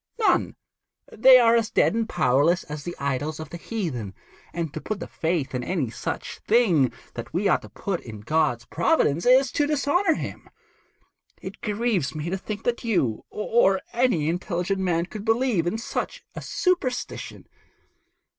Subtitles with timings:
[0.17, 0.55] None.
[1.11, 4.15] They are as dead and powerless as the idols of the heathen;
[4.51, 8.21] and to put the faith in any such thing that we ought to put in
[8.21, 10.49] God's providence, is to dishonour Him.
[11.39, 15.77] It grieves me to think that you, or any other intelligent man, could believe in
[15.77, 17.45] such a superstition.'